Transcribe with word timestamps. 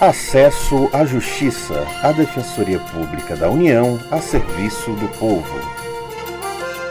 Acesso 0.00 0.90
à 0.92 1.06
Justiça, 1.06 1.86
a 2.02 2.12
Defensoria 2.12 2.78
Pública 2.78 3.34
da 3.34 3.48
União 3.48 3.98
a 4.10 4.20
serviço 4.20 4.90
do 4.90 5.08
povo. 5.18 5.58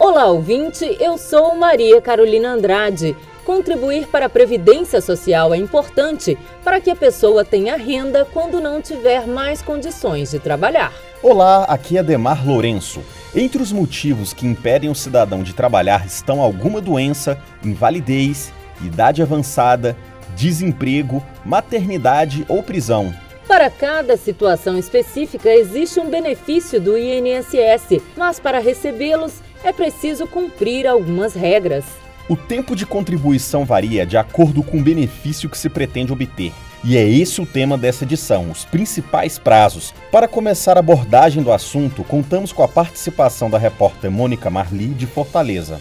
Olá, 0.00 0.24
ouvinte, 0.28 0.96
eu 0.98 1.18
sou 1.18 1.54
Maria 1.54 2.00
Carolina 2.00 2.52
Andrade. 2.52 3.14
Contribuir 3.44 4.06
para 4.06 4.26
a 4.26 4.30
Previdência 4.30 5.02
Social 5.02 5.52
é 5.52 5.58
importante 5.58 6.38
para 6.64 6.80
que 6.80 6.90
a 6.90 6.96
pessoa 6.96 7.44
tenha 7.44 7.76
renda 7.76 8.26
quando 8.32 8.62
não 8.62 8.80
tiver 8.80 9.26
mais 9.26 9.60
condições 9.60 10.30
de 10.30 10.38
trabalhar. 10.38 10.90
Olá, 11.22 11.64
aqui 11.64 11.98
é 11.98 12.02
Demar 12.02 12.46
Lourenço. 12.46 13.02
Entre 13.34 13.60
os 13.60 13.72
motivos 13.72 14.32
que 14.32 14.46
impedem 14.46 14.88
o 14.88 14.94
cidadão 14.94 15.42
de 15.42 15.52
trabalhar 15.52 16.06
estão 16.06 16.40
alguma 16.40 16.80
doença, 16.80 17.38
invalidez, 17.62 18.50
idade 18.80 19.20
avançada, 19.20 19.94
desemprego, 20.36 21.24
maternidade 21.44 22.44
ou 22.48 22.62
prisão. 22.62 23.12
Para 23.48 23.70
cada 23.70 24.16
situação 24.16 24.76
específica, 24.76 25.48
existe 25.48 25.98
um 25.98 26.10
benefício 26.10 26.80
do 26.80 26.96
INSS, 26.98 28.02
mas 28.16 28.38
para 28.38 28.58
recebê-los 28.58 29.34
é 29.64 29.72
preciso 29.72 30.26
cumprir 30.26 30.86
algumas 30.86 31.34
regras. 31.34 31.84
O 32.28 32.36
tempo 32.36 32.74
de 32.74 32.84
contribuição 32.84 33.64
varia 33.64 34.04
de 34.04 34.16
acordo 34.16 34.62
com 34.62 34.78
o 34.78 34.82
benefício 34.82 35.48
que 35.48 35.56
se 35.56 35.68
pretende 35.68 36.12
obter. 36.12 36.52
E 36.84 36.96
é 36.96 37.08
esse 37.08 37.40
o 37.40 37.46
tema 37.46 37.78
dessa 37.78 38.04
edição, 38.04 38.50
os 38.50 38.64
principais 38.64 39.38
prazos. 39.38 39.94
Para 40.10 40.28
começar 40.28 40.76
a 40.76 40.80
abordagem 40.80 41.42
do 41.42 41.52
assunto, 41.52 42.04
contamos 42.04 42.52
com 42.52 42.62
a 42.62 42.68
participação 42.68 43.48
da 43.48 43.58
repórter 43.58 44.10
Mônica 44.10 44.50
Marli, 44.50 44.88
de 44.88 45.06
Fortaleza 45.06 45.80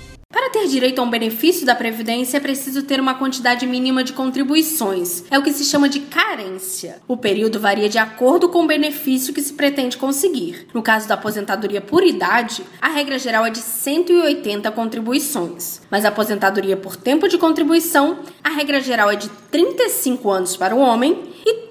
ter 0.66 0.68
direito 0.68 1.00
a 1.00 1.04
um 1.04 1.10
benefício 1.10 1.66
da 1.66 1.76
Previdência 1.76 2.38
é 2.38 2.40
preciso 2.40 2.84
ter 2.84 3.00
uma 3.00 3.14
quantidade 3.14 3.68
mínima 3.68 4.04
de 4.04 4.14
contribuições. 4.14 5.24
É 5.30 5.38
o 5.38 5.44
que 5.44 5.52
se 5.52 5.64
chama 5.64 5.88
de 5.88 6.00
carência. 6.00 7.02
O 7.08 7.16
período 7.16 7.60
varia 7.60 7.88
de 7.88 8.00
acordo 8.00 8.50
com 8.50 8.64
o 8.64 8.68
benefício 8.68 9.34
que 9.34 9.42
se 9.42 9.54
pretende 9.54 9.98
conseguir. 9.98 10.68
No 10.74 10.82
caso 10.82 11.08
da 11.08 11.14
aposentadoria 11.14 11.82
por 11.82 12.04
idade, 12.04 12.64
a 12.82 12.90
regra 12.90 13.20
geral 13.20 13.46
é 13.46 13.52
de 13.52 13.60
180 13.60 14.72
contribuições. 14.72 15.82
Mas 15.90 16.04
a 16.04 16.10
aposentadoria 16.10 16.76
por 16.76 16.96
tempo 16.96 17.28
de 17.28 17.38
contribuição, 17.38 18.20
a 18.44 18.50
regra 18.50 18.82
geral 18.82 19.12
é 19.12 19.16
de 19.16 19.30
35 19.52 20.30
anos 20.32 20.58
para 20.58 20.76
o 20.76 20.80
homem 20.80 21.30
e 21.46 21.54
30 21.54 21.65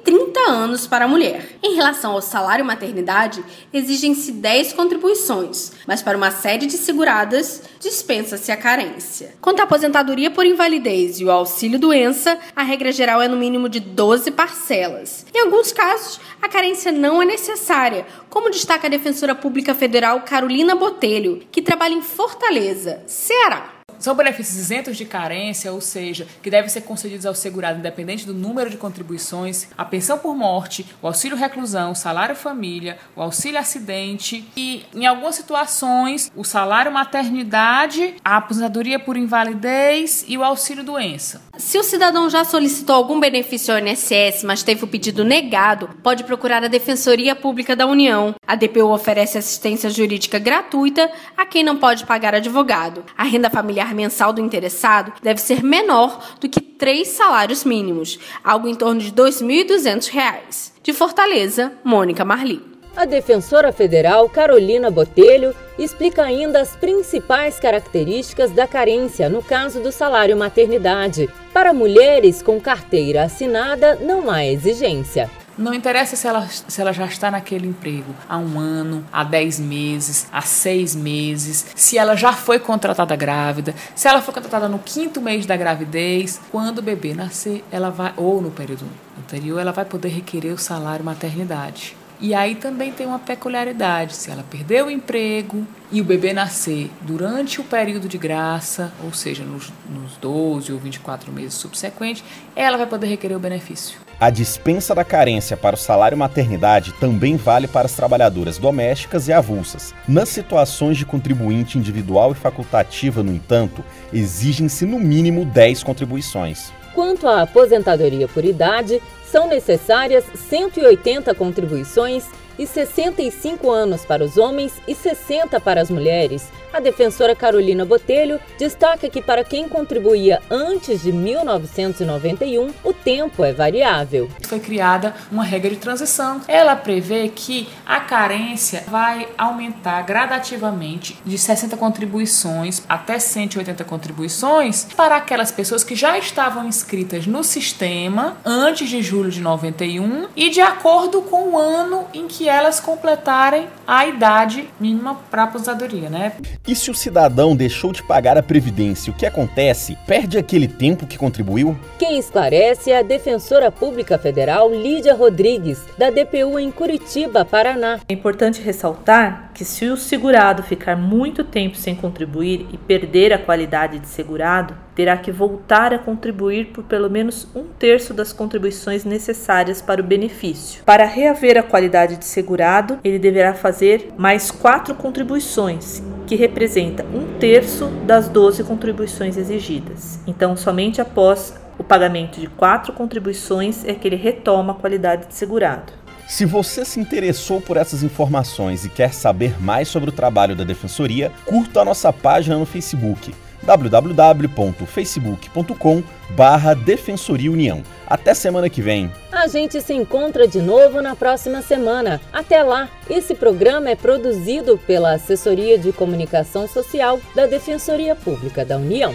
anos 0.51 0.87
para 0.87 1.05
a 1.05 1.09
mulher. 1.09 1.59
Em 1.63 1.75
relação 1.75 2.13
ao 2.13 2.23
salário 2.23 2.65
maternidade, 2.65 3.45
exigem-se 3.73 4.33
10 4.33 4.73
contribuições, 4.73 5.73
mas 5.87 6.03
para 6.03 6.17
uma 6.17 6.31
série 6.31 6.67
de 6.67 6.77
seguradas, 6.77 7.63
dispensa-se 7.81 8.51
a 8.51 8.57
carência. 8.57 9.35
Quanto 9.41 9.61
à 9.61 9.65
aposentadoria 9.65 10.31
por 10.31 10.47
invalidez 10.47 11.21
e 11.21 11.25
o 11.25 11.31
auxílio 11.31 11.79
doença, 11.79 12.39
a 12.55 12.63
regra 12.63 12.93
geral 12.93 13.21
é 13.21 13.29
no 13.29 13.37
mínimo 13.37 13.69
de 13.69 13.81
12 13.81 14.31
parcelas. 14.31 15.27
Em 15.35 15.41
alguns 15.41 15.73
casos, 15.73 16.21
a 16.41 16.49
carência 16.49 16.93
não 16.93 17.21
é 17.21 17.25
necessária, 17.25 18.07
como 18.31 18.51
destaca 18.51 18.87
a 18.87 18.91
defensora 18.91 19.35
pública 19.35 19.75
federal 19.75 20.23
Carolina 20.23 20.75
Botelho, 20.75 21.43
que 21.51 21.63
trabalha 21.63 21.95
em 21.95 22.03
Fortaleza, 22.03 23.03
Ceará. 23.07 23.74
São 23.99 24.15
benefícios 24.15 24.59
isentos 24.59 24.99
de 24.99 25.07
carência, 25.07 25.73
ou 25.73 25.81
seja, 25.81 26.27
que 26.43 26.51
devem 26.51 26.69
ser 26.69 26.83
concedidos 26.83 27.25
ao 27.25 27.35
segurado 27.35 27.79
independente 27.79 28.27
do 28.27 28.35
número 28.35 28.69
de 28.69 28.77
contribuições, 28.77 29.69
a 29.79 29.85
pensão 29.85 30.19
por 30.19 30.37
morte, 30.37 30.85
o 31.01 31.07
auxílio 31.07 31.37
reclusão, 31.37 31.93
o 31.93 31.95
salário 31.95 32.37
família, 32.37 32.99
o 33.17 33.23
auxílio 33.23 33.59
acidente 33.59 34.47
e, 34.55 34.85
em 34.95 35.07
algumas 35.07 35.37
situações, 35.37 36.31
o 36.37 36.45
salário 36.45 36.93
maternidade, 36.93 38.17
a 38.23 38.37
aposentadoria 38.37 38.99
por 38.99 39.17
invalidez 39.17 40.25
e 40.29 40.37
o 40.37 40.45
auxílio 40.45 40.85
doença. 40.85 41.41
Se 41.65 41.79
o 41.79 41.83
cidadão 41.83 42.29
já 42.29 42.45
solicitou 42.45 42.95
algum 42.95 43.19
benefício 43.19 43.73
ao 43.73 43.81
INSS, 43.81 44.45
mas 44.45 44.63
teve 44.63 44.85
o 44.85 44.87
pedido 44.87 45.25
negado, 45.25 45.89
pode 46.03 46.23
procurar 46.23 46.63
a 46.63 46.69
Defensoria 46.69 47.35
Pública 47.35 47.75
da 47.75 47.87
União. 47.87 48.35
A 48.47 48.55
DPU 48.55 48.93
oferece 48.93 49.39
assistência 49.39 49.89
jurídica 49.89 50.39
gratuita 50.39 51.11
a 51.35 51.47
quem 51.47 51.65
não 51.65 51.79
pode 51.79 52.05
pagar 52.05 52.35
advogado. 52.35 53.03
A 53.17 53.25
renda 53.25 53.49
familiar 53.49 53.95
mensal 53.95 54.31
do 54.31 54.43
interessado 54.43 55.15
deve 55.23 55.41
ser 55.41 55.65
menor 55.65 56.37
do 56.39 56.51
que 56.51 56.61
três 56.61 57.09
salários 57.09 57.65
mínimos, 57.65 58.19
algo 58.45 58.69
em 58.69 58.75
torno 58.75 59.01
de 59.01 59.07
R$ 59.07 59.13
2.200. 59.13 60.71
De 60.83 60.93
Fortaleza, 60.93 61.73
Mônica 61.83 62.27
Marli. 62.27 62.74
A 62.97 63.07
defensora 63.07 63.73
federal 63.73 64.29
Carolina 64.29 64.89
Botelho 64.89 65.53
explica 65.77 66.23
ainda 66.23 66.61
as 66.61 66.77
principais 66.77 67.59
características 67.59 68.53
da 68.53 68.69
carência 68.69 69.29
no 69.29 69.43
caso 69.43 69.81
do 69.81 69.91
salário 69.91 70.37
maternidade. 70.37 71.29
Para 71.53 71.75
mulheres 71.75 72.41
com 72.41 72.61
carteira 72.61 73.25
assinada, 73.25 73.97
não 73.97 74.31
há 74.31 74.45
exigência. 74.47 75.29
Não 75.59 75.75
interessa 75.75 76.15
se 76.15 76.27
ela, 76.27 76.47
se 76.47 76.81
ela 76.81 76.93
já 76.93 77.07
está 77.07 77.33
naquele 77.33 77.67
emprego 77.67 78.15
há 78.29 78.39
um 78.39 78.59
ano, 78.61 79.05
há 79.13 79.25
dez 79.25 79.59
meses, 79.59 80.29
há 80.33 80.43
seis 80.43 80.95
meses, 80.95 81.67
se 81.75 81.99
ela 81.99 82.17
já 82.17 82.33
foi 82.33 82.61
contratada 82.61 83.15
grávida, 83.17 83.75
se 83.95 84.07
ela 84.07 84.23
foi 84.23 84.35
contratada 84.35 84.69
no 84.69 84.79
quinto 84.79 85.21
mês 85.21 85.47
da 85.47 85.57
gravidez, 85.57 86.41
quando 86.51 86.79
o 86.79 86.83
bebê 86.83 87.13
nascer, 87.13 87.65
ela 87.71 87.91
vai, 87.91 88.13
ou 88.17 88.41
no 88.41 88.51
período 88.51 88.85
anterior, 89.19 89.61
ela 89.61 89.73
vai 89.73 89.85
poder 89.85 90.09
requerer 90.09 90.53
o 90.53 90.59
salário 90.59 91.05
maternidade. 91.05 91.97
E 92.21 92.35
aí 92.35 92.55
também 92.55 92.93
tem 92.93 93.07
uma 93.07 93.19
peculiaridade: 93.19 94.15
se 94.15 94.31
ela 94.31 94.43
perder 94.43 94.85
o 94.85 94.91
emprego 94.91 95.67
e 95.91 96.01
o 96.01 96.05
bebê 96.05 96.33
nascer 96.33 96.91
durante 97.03 97.61
o 97.61 97.65
período 97.65 98.09
de 98.09 98.19
graça, 98.19 98.93
ou 99.03 99.13
seja, 99.13 99.45
nos, 99.45 99.73
nos 99.89 100.17
12 100.17 100.73
ou 100.73 100.79
24 100.79 101.33
meses 101.33 101.55
subsequentes, 101.55 102.25
ela 102.57 102.77
vai 102.77 102.87
poder 102.87 103.07
requerer 103.07 103.37
o 103.37 103.41
benefício. 103.41 103.99
A 104.21 104.31
dispensa 104.31 104.95
da 104.95 105.05
carência 105.05 105.57
para 105.57 105.75
o 105.75 105.79
salário 105.79 106.17
maternidade 106.17 106.93
também 106.95 107.37
vale 107.37 107.67
para 107.67 107.87
as 107.87 107.95
trabalhadoras 107.95 108.59
domésticas 108.59 109.27
e 109.29 109.33
avulsas. 109.33 109.93
Nas 110.07 110.29
situações 110.29 110.97
de 110.97 111.05
contribuinte 111.05 111.79
individual 111.79 112.33
e 112.33 112.35
facultativa, 112.35 113.23
no 113.23 113.33
entanto, 113.33 113.85
exigem-se 114.13 114.87
no 114.87 115.01
mínimo 115.01 115.45
10 115.45 115.83
contribuições. 115.83 116.73
Quanto 116.95 117.27
à 117.27 117.43
aposentadoria 117.43 118.29
por 118.29 118.45
idade, 118.45 119.03
são 119.31 119.49
necessárias 119.49 120.25
180 120.49 121.35
contribuições 121.35 122.25
e 122.59 122.67
65 122.67 123.71
anos 123.71 124.05
para 124.05 124.25
os 124.25 124.37
homens 124.37 124.73
e 124.87 124.95
60 124.95 125.61
para 125.61 125.81
as 125.81 125.91
mulheres. 125.91 126.51
A 126.73 126.81
defensora 126.81 127.37
Carolina 127.37 127.85
Botelho 127.85 128.41
destaca 128.59 129.09
que 129.09 129.23
para 129.23 129.45
quem 129.45 129.69
contribuía 129.69 130.43
antes 130.51 131.03
de 131.03 131.13
1991, 131.13 132.69
o 132.83 132.93
tempo 132.93 133.45
é 133.45 133.53
variável. 133.53 134.29
Foi 134.43 134.59
criada 134.59 135.15
uma 135.31 135.45
regra 135.45 135.71
de 135.71 135.77
transição. 135.77 136.41
Ela 136.49 136.75
prevê 136.75 137.29
que 137.29 137.69
a 137.87 138.01
carência 138.01 138.83
vai 138.89 139.29
aumentar 139.39 140.03
gradativamente 140.03 141.17
de 141.25 141.39
60 141.39 141.77
contribuições 141.77 142.83
até 142.89 143.21
180 143.21 143.85
contribuições 143.85 144.89
para 144.97 145.17
aquelas 145.17 145.53
pessoas 145.53 145.85
que 145.85 145.95
já 145.95 146.19
estavam 146.19 146.67
inscritas 146.67 147.25
no 147.25 147.45
sistema 147.45 148.37
antes 148.45 148.89
de 148.89 149.01
julho 149.25 149.31
de 149.31 149.41
91 149.41 150.29
e 150.37 150.51
de 150.51 150.61
acordo 150.61 151.23
com 151.23 151.51
o 151.51 151.59
ano 151.59 152.07
em 152.13 152.27
que 152.27 152.49
elas 152.49 152.81
completarem 152.81 153.67
a 153.87 154.07
idade 154.07 154.69
mínima 154.79 155.17
para 155.31 155.45
aposentadoria, 155.45 156.11
né? 156.11 156.33
E 156.67 156.75
se 156.75 156.91
o 156.91 156.95
cidadão 156.95 157.57
deixou 157.57 157.93
de 157.93 158.03
pagar 158.03 158.37
a 158.37 158.43
previdência, 158.43 159.13
o 159.13 159.17
que 159.17 159.27
acontece? 159.27 159.97
Perde 160.07 160.39
aquele 160.39 160.69
tempo 160.69 161.07
que 161.07 161.19
contribuiu? 161.19 161.77
Quem 161.99 162.19
esclarece 162.19 162.91
é 162.91 162.99
a 162.99 163.03
defensora 163.03 163.71
pública 163.71 164.19
federal 164.19 164.71
Lídia 164.71 165.15
Rodrigues, 165.15 165.81
da 165.97 166.11
DPU 166.11 166.59
em 166.59 166.71
Curitiba, 166.71 167.45
Paraná. 167.45 168.01
É 168.09 168.13
importante 168.13 168.61
ressaltar 168.61 169.51
que 169.55 169.65
se 169.65 169.87
o 169.87 169.97
segurado 169.97 170.63
ficar 170.63 170.97
muito 170.97 171.45
tempo 171.45 171.77
sem 171.77 171.95
contribuir 171.95 172.67
e 172.73 172.79
perder 172.79 173.33
a 173.33 173.39
qualidade 173.39 173.99
de 173.99 174.09
segurado, 174.09 174.75
terá 174.95 175.17
que 175.17 175.33
voltar 175.33 175.93
a 175.93 175.99
contribuir 175.99 176.67
por 176.67 176.85
pelo 176.85 177.11
menos 177.11 177.47
um 177.55 177.65
terço 177.65 178.15
das 178.15 178.33
contribuições 178.33 179.05
necessárias 179.05 179.83
para 179.83 180.01
o 180.01 180.05
benefício. 180.05 180.83
Para 180.85 181.05
reaver 181.05 181.59
a 181.59 181.63
qualidade 181.63 182.17
de 182.17 182.25
segurado, 182.25 182.99
ele 183.03 183.19
deverá 183.19 183.55
fazer 183.55 184.13
mais 184.17 184.51
quatro 184.51 184.95
contribuições, 184.95 186.03
que 186.27 186.37
representa 186.37 187.05
um 187.15 187.39
terço 187.39 187.87
das 188.07 188.29
12 188.29 188.65
contribuições 188.65 189.37
exigidas. 189.37 190.21
Então, 190.27 190.57
somente 190.57 191.01
após 191.01 191.55
o 191.79 191.85
pagamento 191.85 192.41
de 192.41 192.47
quatro 192.47 192.93
contribuições 192.93 193.85
é 193.85 193.95
que 193.95 194.07
ele 194.07 194.17
retoma 194.17 194.73
a 194.73 194.77
qualidade 194.77 195.27
de 195.27 195.35
segurado. 195.35 195.93
Se 196.27 196.47
você 196.47 196.85
se 196.87 196.99
interessou 196.99 197.61
por 197.61 197.77
essas 197.77 198.03
informações 198.03 198.85
e 198.85 198.89
quer 198.89 199.13
saber 199.13 199.61
mais 199.61 199.89
sobre 199.89 200.09
o 200.09 200.13
trabalho 200.13 200.57
da 200.57 200.65
Defensoria, 200.65 201.31
curta 201.45 201.83
a 201.83 201.85
nossa 201.85 202.11
página 202.13 202.57
no 202.57 202.65
Facebook 202.65 203.35
www.facebook.com 203.65 206.03
barra 206.31 206.75
Defensoria 206.75 207.51
União. 207.51 207.83
Até 208.07 208.35
semana 208.35 208.69
que 208.69 208.83
vem. 208.83 209.11
A 209.33 209.47
gente 209.47 209.81
se 209.81 209.95
encontra 209.95 210.47
de 210.47 210.61
novo 210.61 211.01
na 211.01 211.17
próxima 211.17 211.63
semana. 211.63 212.21
Até 212.33 212.63
lá! 212.63 212.91
Esse 213.09 213.35
programa 213.35 213.89
é 213.91 213.97
produzido 213.97 214.79
pela 214.87 215.15
Assessoria 215.15 215.79
de 215.79 215.93
Comunicação 215.93 216.69
Social 216.69 217.19
da 217.35 217.47
Defensoria 217.47 218.15
Pública 218.15 218.65
da 218.65 218.77
União. 218.77 219.15